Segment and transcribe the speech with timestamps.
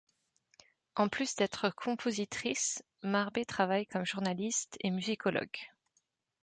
[0.95, 5.59] En plus d'être compositrice, Marbe travaille comme journaliste et musicologue.